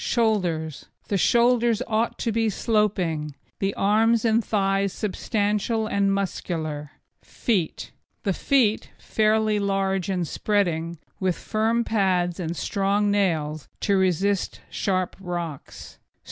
[0.03, 6.93] SHOULDERS The shoulders ought to be sloping, the arms and thighs substantial and muscular.
[7.21, 7.91] FEET
[8.23, 15.15] The feet, fairly large and spreading, with firm pads and strong nails to resist sharp
[15.19, 15.99] rocks.